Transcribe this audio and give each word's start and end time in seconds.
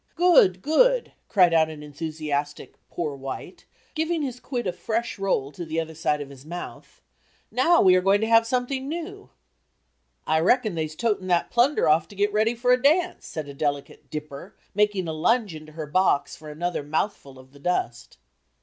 "Good, 0.15 0.63
good," 0.63 1.11
cried 1.27 1.53
out 1.53 1.69
an 1.69 1.83
enthusiastic 1.83 2.73
"poor 2.89 3.15
white," 3.15 3.65
giving 3.93 4.23
his 4.23 4.39
quid 4.39 4.65
a 4.65 4.73
fresh 4.73 5.19
roll 5.19 5.51
to 5.51 5.63
the 5.63 5.79
other 5.79 5.93
side 5.93 6.21
of 6.21 6.31
his 6.31 6.43
mouth, 6.43 7.03
"now 7.51 7.83
we 7.83 7.93
are 7.95 8.01
going 8.01 8.19
to 8.21 8.27
have 8.27 8.47
something 8.47 8.89
new." 8.89 9.29
"I 10.25 10.39
reckon 10.39 10.73
they's 10.73 10.95
totin' 10.95 11.27
that 11.27 11.51
plunder 11.51 11.87
off 11.87 12.07
to 12.07 12.15
get 12.15 12.33
ready 12.33 12.55
for 12.55 12.71
a 12.71 12.81
dance," 12.81 13.27
said 13.27 13.47
a 13.47 13.53
delicate 13.53 14.09
"dipper," 14.09 14.55
making 14.73 15.07
a 15.07 15.13
lunge 15.13 15.53
into 15.53 15.73
her 15.73 15.85
box 15.85 16.35
for 16.35 16.49
another 16.49 16.81
mouthful 16.81 17.37
of 17.37 17.51
the 17.51 17.59
dust. 17.59 18.17